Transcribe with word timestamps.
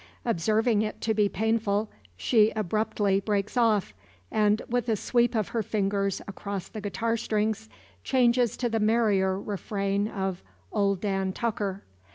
Observing 0.25 0.81
it 0.81 0.99
to 0.99 1.13
be 1.13 1.29
painful 1.29 1.87
she 2.17 2.49
abruptly 2.55 3.19
breaks 3.19 3.55
off, 3.55 3.93
and 4.31 4.63
with 4.67 4.89
a 4.89 4.95
sweep 4.95 5.35
of 5.35 5.49
her 5.49 5.61
fingers 5.61 6.23
across 6.27 6.67
the 6.67 6.81
guitar 6.81 7.15
strings, 7.15 7.69
changes 8.03 8.57
to 8.57 8.67
the 8.67 8.79
merrier 8.79 9.39
refrain 9.39 10.07
of 10.07 10.41
"Old 10.71 11.01
Dan 11.01 11.31
Tucker." 11.33 11.83